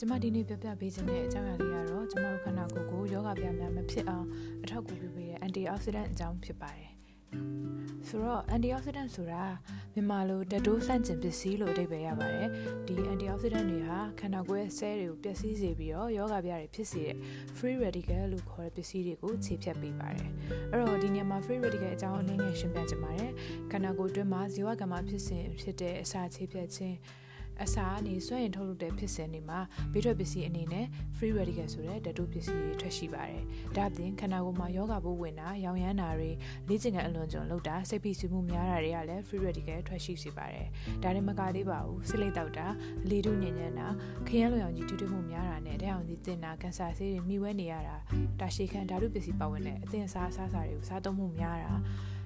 [0.00, 4.26] ကျမဒီနေ့ပြပြပေးခြင်းတဲ့အကြောင်းအရာလေးကတော့ကျမတို့ခန္ဓာကိုယ်ကိုယောဂဗျာများမဖြစ်အောင်
[4.62, 6.90] အထောက်အကူပြုပေးတဲ့ antioxidant အကြောင်းဖြစ်ပါတယ်
[8.08, 9.44] ဆိုတော့ antioxidant ဆိုတာ
[9.94, 12.48] မြန်မာလိုဓာတ်တိုးဆန့်ကျင်ပစ္စည်းလို့အဓိပ္ပာယ်ရပါတယ်
[12.86, 17.16] ဒီ antioxidant တွေဟာခန္ဓာကိုယ်ရဲ့ cell တွေကိုပျက်စီးစေပြီးတော့ယောဂဗျာတွေဖြစ်စေတဲ့
[17.56, 20.30] free radical လို့ခေါ်တဲ့ပစ္စည်းတွေကိုခြေဖြတ်ပေးပါတယ်
[20.72, 23.32] အဲ့တော့ဒီနေရာမှာ free radical အကြောင်းအနည်းငယ်ရှင်းပြချင်ပါတယ်
[23.70, 26.96] ခန္ဓာကိုယ်အတွင်းမှာဇီဝကမ္မဖြစ်စဉ်ဖြစ်တဲ့အစာခြေဖြတ်ခြင်း
[27.64, 29.60] အစာအနေစွန့်ရင်ထုတ်လုပ်တဲ့ဖြစ်စဉ်တွေမှာ
[29.92, 33.42] ဘေးထွက်ပစ္စည်းအနေနဲ့ free radical ဆိုတဲ့ဓာတုပစ္စည်းတွေထွက်ရှိပါတယ်။
[33.76, 36.30] ဒါ့အပြင်ခန္ဓာကိုယ်မှာယောဂဘိုးဝင်တာ၊ရောင်ရမ်းတာတွေ
[36.68, 40.66] လေ့ကျင့်ခန်းအလွန်ကျွံလုပ်တာစိတ်ဖိစီးမှုများတာတွေကလည်း free radical ထွက်ရှိစေပါတယ်။
[41.02, 42.66] ဒါနဲ့မကသေးပါဘူး။စိလိတ်တောက်တာ၊
[43.10, 43.86] လေတုညဉ့်ညံ့တာ၊
[44.26, 47.96] ခရမ်းလွန်အောင်ကြီးတူးတူးမှုများတာနဲ့တဲ့အောင်ကြီးတင်တာကန်ဆာဆေးတွေမိဝဲနေရတာ
[48.40, 51.72] တာရှည်ခံဓာတုပစ္စည်းပါဝင်တဲ့အသင်စားအစားအစာတွေကိုစားသုံးမှုများတာ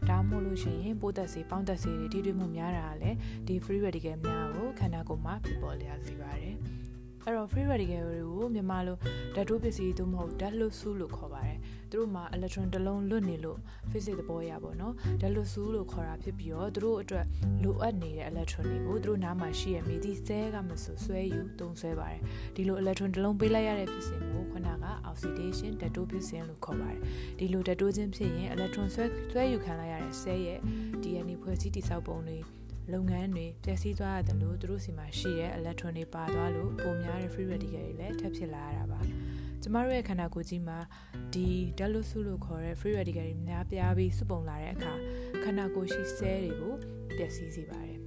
[0.09, 6.55] ဒါမှမဟုတ်လို့ရှိရင်ပိုးသက်စေပေါင်းသက်စေတွေထိတွေ့မှုများတာလည်းဒီ free radical များကိုခန္ဓာကိုယ်မှာဖြစ်ပေါ်လျက်စေပါတယ်
[7.22, 8.97] အဲ့တော့ free radical တွေကိုမြန်မာလို
[9.34, 11.59] ဓာတ်တိုးပစ္စည်းသို့မဟုတ်ဓာတ်လွတ်စုလို့ခေါ်ပါတယ်
[11.93, 13.59] သူတို့မှာ electron တစ်လုံးလွတ်နေလို့
[13.91, 17.27] physics သဘောရပါတော့ဓာတ်လွတ်စုလို့ခေါ်တာဖြစ်ပြီးတော့သူတို့အတွက်
[17.62, 22.21] လိုအပ်နေတဲ့ electron တွေကိုသူတို့နားမှာရှိရမိသည့် cell ကမဆိုဆွဲယူသုံးဆွဲပါတယ်
[22.55, 24.75] ဒီလို electron တစ်လုံးပေးလိုက်ရတဲ့ဖြစ်စဉ်ကိုခုနက
[25.11, 27.01] oxidation ဓာတ်တိုးဖြစ်စဉ်လို့ခေါ်ပါတယ်
[27.39, 30.61] ဒီလိုဓာတ်တိုးခြင်းဖြစ်ရင် electron ဆွဲဆွဲယူခံလိုက်ရတဲ့ cell ရဲ့
[31.03, 32.39] DNA ဖွဲ့စည်းတည်ဆောက်ပုံတွေ
[32.93, 39.01] လုပ်ငန်းတွေပျက်စီးသွားရတယ်လို့သူတို့စီမှာရှိတဲ့ electron တွေပါသွားလို့ပုံများတဲ့ free radical တွေလည်းထပ်ဖြစ်လာရတာပါ
[39.63, 40.79] ကျမတို့ရဲ့ခန္ဓာကိုယ်ကြီးမှာ
[41.35, 41.47] ဒီ
[41.79, 44.93] ဓာတ်လို့စုလို့ခေါ်တဲ့ free radical တွေများပြားပြီးစုပုံလာတဲ့အခါ
[45.45, 46.75] ခန္ဓာကိုယ်ရှိ cell တွေကို
[47.17, 47.99] ပျက်စီးစေပါတယ်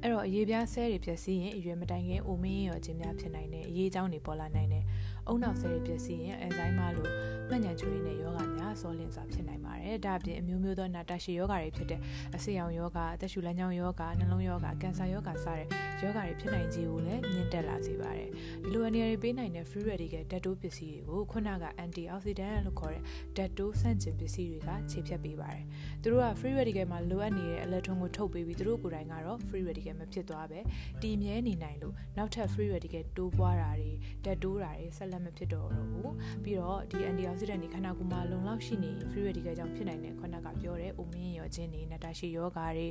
[0.00, 4.84] အဲ့တော့အရေးပြားဆဲတွေပျက်စီးရင်အရွယ်မတိုင်ခင်အိုမင်းရောခြင်းများဖြစ်နိုင်တယ်အရေးအကြောင်းတွေပေါ်လာနိုင်တယ်
[5.28, 7.08] အုံနောက်ဆဲတွေပျက်စီးရင်အန်ဇိုင်းမလို
[7.48, 12.00] မှန်ညံချွေးနဲ့ယောဂများဆောလင်စွာဖြစ်နိုင်ပါတယ်ဒါအပြင်အမျိုးမျိုးသောနာတာရှည်ယောဂတွေဖြစ်တဲ့
[12.36, 15.66] အဆေးရောင်ယောဂအသက်ရှူလမ်းကြောင်းယောဂနှလုံးယောဂကင်ဆာယောဂစတဲ့
[16.02, 18.30] ယောဂတွေဖြစ်နိုင်ခြင်းကိုလည်းမြင့်တက်လာစေပါတယ်
[18.62, 23.02] ဒီလိုအနေတွေပေးနိုင်တဲ့ free radical ဓာတ်တိုးပစ္စည်းတွေကိုခုနက antioxidant လို့ခေါ်တဲ့
[23.36, 25.64] ဓာတ်တိုးဆန့်ကျင်ပစ္စည်းတွေကခြေဖြတ်ပေးပါတယ်
[26.02, 30.60] သူတို့က free radical မှာလိုအပ်နေတဲ့ electron ကိုထုတ်ပေးပြီးသူတို့ကိုယ်တိုင်ကတော့ free radical မဖြစ်သွားပဲ
[31.02, 33.92] တည်မြဲနေနိုင်လို့နောက်ထပ် free radical တိုးပွားတာတွေ
[34.24, 36.14] ဓာတ်တိုးတာတွေဆက်လက်မဖြစ်တော့ဘူး
[36.44, 42.86] ပြီးတော့ဒီ antioxidant တွေခန္ဓာကိုယ်မှာလုံလောက်ရှိနေ free radical ကြောင့်ဖြစ်နိုင်တဲ့ခုနကပြောတဲ့အိုမင်းရောခြင်းတွေနတာရှိယောဂါတွေ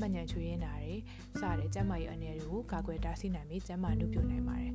[0.00, 0.94] မှန်ညံချွေးရင်းတာတွေ
[1.40, 4.72] စတဲ့ကျန်းမာရေးအနေတွေကိုကာကွယ်တားဆီးနိုင်ပြီးကျန်းမာမှုပြုနိုင်ပါတယ်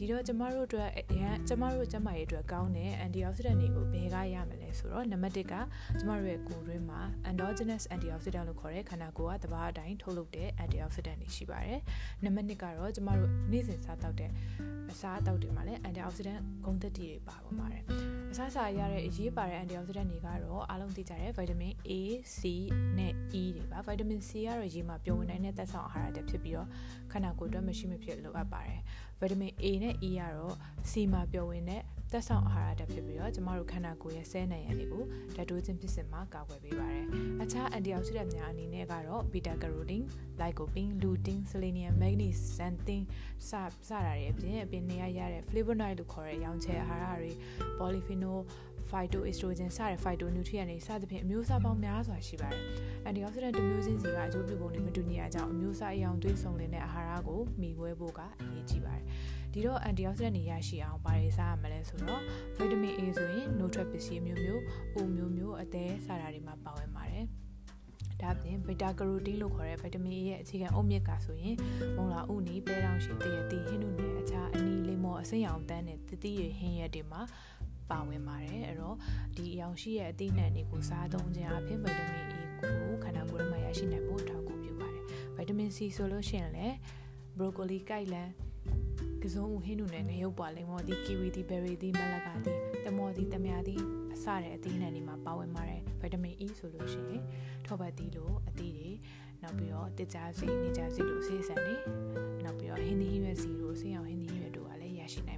[0.00, 5.54] ဒီတော့ကျမတို့အတွက်အရန်ကျမတို့ကျမရဲ့အတွက်ကောင်းတဲ့ antioxidant တွေကိုဘယ်ကရမလဲဆိုတော့နံပါတ်1က
[5.98, 11.80] ကျမတို့ရဲ့ကိုယ်တွင်းမှာ endogenous antioxidant လို့ခေါ်တဲ့ခန္ဓာကိုယ်ကတဘာအတိုင်းထုတ်လုပ်တဲ့ antioxidant တွေရှိပါတယ်
[12.24, 14.30] နံပါတ်2ကတော့ကျမတို့နေ့စဉ်စားတောက်တဲ့
[14.92, 17.82] အစားအသောက်တွေမှာလည်း antioxidant ဂုဏ်သတ္တိတွေပါပါပါတယ်
[18.32, 21.92] အစားအစာရတဲ့အရေးပါတဲ့ antioxidant တွေကတော့အားလုံးသိကြတဲ့ vitamin A,
[22.36, 22.40] C
[22.98, 26.68] နဲ့ E တွေပါ vitamin C ကတော့ရေမှာပျော်ဝင်နိုင်တဲ့သက်ဆောင်အာဟာရတွေဖြစ်ပြီးတော့
[27.12, 28.80] ခန္ဓာကိုယ်အတွက်မရှိမဖြစ်လိုအပ်ပါတယ်
[29.20, 30.54] ဗီတာမင် A နဲ့ E ကတော့
[30.90, 31.82] C မှာပျော်ဝင်တဲ့
[32.12, 35.04] သက်ဆောင်အာဟာရတွေဖြစ်ပြီးတော့ကျမတို့ခန္ဓာကိုယ်ရဲ့ဆဲနံရံတွေကို
[35.36, 37.04] ဓာတ်တိုးခြင်းဖြစ်စဉ်မှာကာကွယ်ပေးပါတယ်။
[37.42, 40.06] အခြား antioxidant များအနေနဲ့ကတော့ beta carotene,
[40.40, 43.02] lycopene, lutein, selenium, manganese, xanthin
[43.48, 43.50] စ
[43.88, 47.32] စတာတွေအပြင်အပြင်နေရရတဲ့ flavonoid လို့ခေါ်တဲ့ရောင်ချယ်အာဟာရတွေ
[47.78, 48.40] polyphenol
[48.90, 52.62] phytoestrogen စတဲ့ phytonutrient တွေစသဖြင့်အမျိုးအစားပေါင်းများစွာရှိပါတယ်။
[53.08, 59.04] antioxidant တစ်မျိုးချင်းစီကအကျိုးပြုပုံတွေမတူညီတဲ့အကြောင်းအမျိုးအစားအယောင်သွေးစုံလင်တဲ့အာဟာရကိုမိဝဲဖို့ကအရေးကြီးပါတယ်။
[59.52, 62.22] ဒီတော့ antioxidant တွေရရှိအောင်ဘာတွေစားရမလဲဆိုတော့
[62.58, 64.60] vitamin A ဆိုရင် nutrient ပစ္စည်းမျိုးမျိုး၊
[64.94, 67.24] အိုမျိုးမျိုးအသေးစားတာတွေမှာပါဝင်ပါတယ်။
[68.22, 71.56] ဒါပြင် beta carotene လို့ခေါ်တဲ့ vitamin A ရဲ့အခြေခံအုတ်မြစ်ကဆိုရင်
[71.96, 77.20] မုံလာဥနီပဲတောင်ရှိတရတီဟင်းနုနယ်အခြားအနီလေးမော်အစိမ်းရောင်တန်းတဲ့တတိရဟင်းရက်တွေမှာ
[77.90, 78.96] ပါဝင်ပါတယ်အဲ့တော့
[79.36, 85.04] ဒီအယောင်ရှိရဲ့အသီးနှံတွေကိုစားသုံးခြင်းအပြင်ဗီတာမင် E ကိုခန္ဓာကိုယ်မှာရရှိနိုင်ဖို့အထောက်အကူပြုပါတယ်
[85.36, 86.74] ဗီတာမင် C ဆိုလို့ရှိရင်လည်း
[87.38, 88.28] broccoli ကိုက်လန်
[89.22, 92.52] ကစုံဦးဟင်းနုနဲ့ငရုတ်ပွားလိမ္မော်ဒီကီဝီဒီဘယ်ရီဒီမလကာဒီ
[92.84, 93.74] တမော်ဒီတမယာဒီ
[94.14, 97.22] အစတဲ့အသီးနှံတွေမှာပါဝင်ပါတယ်ဗီတာမင် E ဆိုလို့ရှိရင်
[97.66, 98.90] ထောပတ်သီးလိုအသီးတွေ
[99.42, 101.76] နောက်ပြီးတော့တစ်ကြားစီနေကြားစီလိုဆေးဆန်တွေ
[102.44, 105.37] နောက်ပြီးတော့ဟင်းသီးရွက်စီလိုဆေးအောင်ဟင်းသီးရွက်တို့ကလည်းရရှိနိုင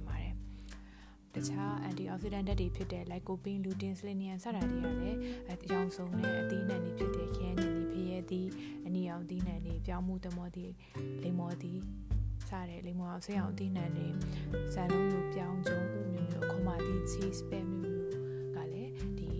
[1.49, 5.19] ခြား antioxidant ဓာတ်တွေဖြစ်တဲ့ lycopene, lutein, selenium စတာတွေကလည်း
[5.53, 8.49] အကြောင်းဆုံးတဲ့အသီးနှံတွေဖြစ်တဲ့ခရမ်းညင်တွေဖရဲသီး
[8.85, 10.73] အနီအောင်သီးနှံတွေပြောင်းမှုတမောသီး
[11.23, 11.79] လိမ္မောသီး
[12.49, 14.07] စတဲ့လိမ္မောအောင်ဆေးအောင်အသီးနှံတွေ
[14.73, 18.09] ဇန်လုံးလိုပြောင်းကျုံဥမျိုးမျိုးခေါမာသီး cheese ပဲမျိုးမျိုး
[18.55, 19.31] ကလည်းဒီ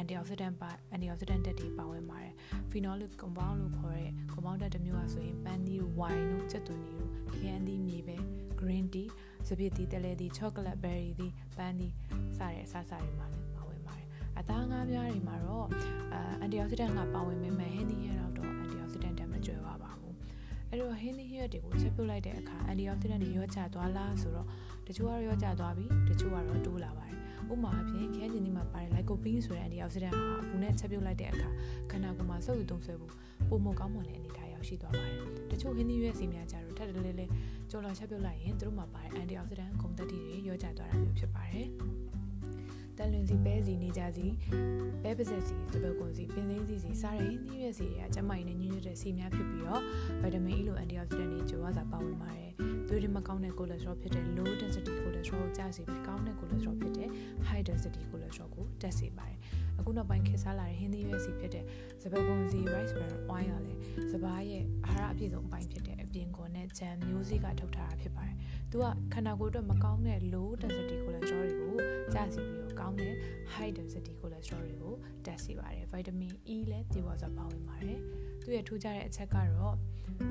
[0.00, 2.34] antioxidant ပါ antioxidant ဓာတ်တွေပါဝင်ပါတယ်
[2.70, 8.16] phenolic compound လို့ခေါ်တဲ့ compound ဓာတ်တစ်မျိုးอ่ะဆိုရင်ပန်းသီး wine တို့ချက်သွန်သီးတို့ခရမ်းသီးမြေပဲ
[8.60, 9.08] green tea
[9.48, 11.92] စပစ်သီးတလဲသီး chocolate berry သီးပန်းသီး
[12.36, 14.06] စတဲ့အစားအစာတွေမှာလည်းပါဝင်ပါတယ်
[14.38, 15.66] အသားငါးပြားတွေမှာတော့
[16.40, 20.14] အန်တီအောက်ဆီဒန့်ကပါဝင်ပေမဲ့ဟင်းသီးရတော့ antioxidant ဓာတ်မကျွဲပါပါဘူး
[20.68, 24.46] အဲ့တော့ဟင်းသီးဟျက်တွေကိုချက်ပြုတ်လိုက်တဲ့အခါအန်တီအောက်ဆီဒန့်တွေရောကျသွားလားဆိုတော့
[24.86, 27.18] တချို့ကတော့ရောကျသွားပြီတချို့ကတော့တိုးလာပါတယ်
[27.52, 31.48] ဥပမာအဖြစ်ခဲကျင်ဒီမှာပါတယ်လိုက်ကိုပင်းဆိုတဲ့အန်တီအောက်ဆီဒန့်ဟာအပူနဲ့ချက်ပြုတ်လိုက်တဲ့အခါ
[31.90, 33.12] ခန္ဓာကိုယ်မှာစုပ်ယူသုံးဆွဲဖို့
[33.48, 35.18] ပုံမကောင်းမွန်တဲ့အနေအထား ရောက်ရှိသွားပါတယ်
[35.50, 37.26] တချို့ဟင်းသီးရွက်စီများကြတော့ထပ်တလဲလဲ
[37.70, 41.66] ကြော်လာချက်ပြုတ်လိုက်ရင်သူတို့မှာပါတယ်အန်တီအောက်ဆီဒန့်ဂုဏ်သတ္တိတွေရောကျသွားတာမျိုးဖြစ်ပါတယ်
[42.96, 44.26] တန်လွင်စီပဲစီနေကြစီ
[45.02, 49.82] ပဲပါဇက်စီစပယ်ကွန်စီပင်သိန်းစီစီစားတဲ့ဟင်းသီးရွက်စီတွေကကျမကြီးနဲ့ညှဉ်းညွတ်တဲ့စီများဖြစ်ပြီးတော့
[50.22, 52.52] ဗီတာမင် E လိုအန်တီအောက်ဆီဒန့်တွေကြိုးဝါစာပါဝင်ပါတယ်
[52.88, 57.08] သွေးတွေမကောင်းတဲ့ cholesterol ဖြစ်တဲ့ low density cholesterol ကိုကျစေပြီးကောင်းတဲ့ cholesterol ဖြစ်တဲ့
[57.48, 59.38] high density cholesterol ကိုတက်စေပါတယ်
[59.78, 61.64] အခုနောက်ပိုင်းခေတ်စားလာတဲ့ဟင်းသီးရွက်စီဖြစ်တဲ့
[62.02, 63.80] စပယ်ကွန်စီ rice bran oil ကလည်း
[64.12, 68.36] စပားရဲ့အာဟာရအပြည့်စုံအပိုင်းဖြစ်တဲ့အပြင်ကွန်နဲ့ဂျမ်မျိုးစေ့ကထုတ်ထားတာဖြစ်ပါတယ်။
[68.70, 71.76] သူကခန္ဓာကိုယ်အတွက်မကောင်းတဲ့ low density cholesterol တွေကို
[72.14, 73.14] ကျစေပြီးတော့ကောင်းတဲ့
[73.54, 74.94] high density cholesterol တွေကို
[75.26, 77.98] တက်စေပါတယ်။ vitamin E လည်းဒီပေါ်ဆိုပါဝင်ပါတယ်။
[78.40, 79.76] သူရဲ့ထူးခြားတဲ့အချက်ကတော့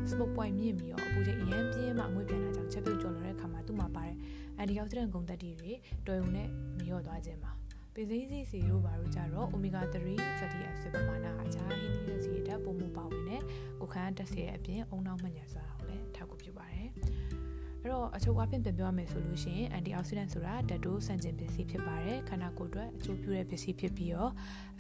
[0.10, 4.16] smoke point မြင့်ပြီးတော့အပူချိန်အရင်ပြင်းမှအငွေ့ပြန်လာကြောင်းချက်ပြုတ်ကြော်လာတဲ့အခါမှာသူ့မှာပါတယ်
[4.62, 5.72] antioxidant ဂုဏ်သတ္တိတွေ
[6.08, 6.48] တော်ရုံနဲ့
[6.78, 7.52] မလျော့သွားခြင်းပါ
[8.00, 13.42] ပင်စိမ်းစီစီတို့ဘာလို့ကြတော့ omega 3 fatty acid ပမာဏအခြားဟင်းသီးတွေစီတက်ပုံမှုပါဝင်တဲ့
[13.80, 16.88] ကိုခန်းတက်စီရဲ့အပြင်အုံနောက်မညံစွာကိုလည်းထောက်ကူပြုပါတယ်
[17.84, 24.32] အဲ့တော့အချုပ်အပြင်ပြန်ပြောရမယ်ဆိုလို့ရှိရင် antioxidant ဆိုတာဓာတ်တိုးဆန့်ကျင်ပစ္စည်းဖြစ်ပါတယ်ခန္ဓာကိုယ်အတွက်အကျိုးပြုတဲ့ပစ္စည်းဖြစ်ပြီးတော့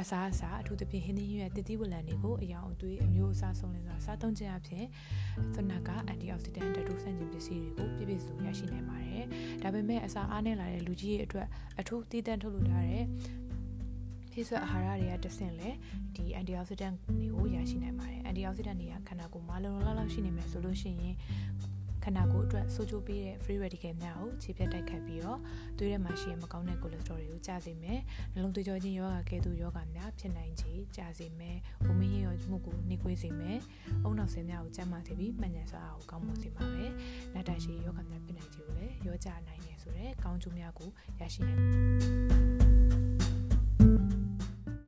[0.01, 4.85] အစားအစာအထူးသဖြင့်ဟင်းသီးရဲ့တတိဝလံတွေကိုအယောင်အသွေးအမျိုးအစားဆုံးလင်းစွာစားသုံးခြင်းအပြင်
[5.53, 9.25] ဖနက antioxidant ဓာတ်တိုးဆန့်ကျင်ပစ္စည်းတွေကိုပြည့်ပြည့်စုံရရှိနိုင်ပါတယ်
[9.63, 11.47] ဒါပေမဲ့အစာအားနည်းလာတဲ့လူကြီးရဲ့အတွက်
[11.79, 13.05] အထူးတည်တံ့ထုတ်လုပ်ထားတဲ့
[14.33, 15.69] ဖြစ်ဆွဲအာဟာရတွေကတဆင့်လဲ
[16.15, 21.15] ဒီ antioxidant တွေကိုရရှိနိုင်ပါတယ် antioxidant တွေကခန္ဓာကိုယ်မှာလုံလုံလောက်လောက်ရှိနေမယ်ဆိုလို့ရှိရင်
[22.03, 25.39] ခန္ဓာကိုယ်အတွက်ဆိုးကျိုးပေးတဲ့ free radical များကိုခြေပြတ်တိုက်ခတ်ပြီးတော့
[25.77, 27.99] သွေးထဲမှာရှိတဲ့မကောင်းတဲ့ cholesterol တွေကိုကျစေမယ်။
[28.33, 33.59] နှလုံးသွေးကြောချင်းယောဂကဲ့သို့ယောဂများဖြစ်နိုင်ခြေကျစေမယ်။ဝမင်းရောမှုကိုနှိကွေးစေမယ်။
[34.03, 36.91] အုံနောက်ဆင်းများကိုကျန်းမာစေပြီးမှန်ညံစွာကိုကောင်းမွန်စေပါမယ်။
[37.33, 42.58] နတ်တရှိယောဂများဖြစ်နိုင်ခြေကိုလည်းရောကြနိုင်တယ်ဆိုတော့ကောင်းကျိုးများကိုရရှိနိုင်